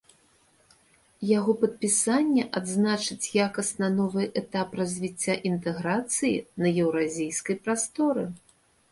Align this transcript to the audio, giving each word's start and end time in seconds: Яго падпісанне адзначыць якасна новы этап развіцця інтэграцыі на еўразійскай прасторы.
Яго 1.37 1.51
падпісанне 1.63 2.45
адзначыць 2.59 3.31
якасна 3.47 3.89
новы 3.97 4.23
этап 4.41 4.69
развіцця 4.79 5.35
інтэграцыі 5.49 6.31
на 6.63 6.67
еўразійскай 6.85 7.55
прасторы. 7.69 8.25